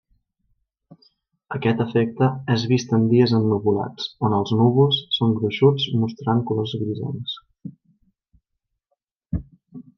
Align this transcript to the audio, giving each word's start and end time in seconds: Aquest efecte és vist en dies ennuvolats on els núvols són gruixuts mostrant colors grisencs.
Aquest 1.57 1.83
efecte 1.83 2.29
és 2.55 2.63
vist 2.71 2.95
en 2.99 3.05
dies 3.11 3.35
ennuvolats 3.41 4.09
on 4.29 4.37
els 4.39 4.55
núvols 4.61 5.03
són 5.19 5.37
gruixuts 5.41 5.87
mostrant 6.07 6.43
colors 6.53 6.75
grisencs. 6.85 7.39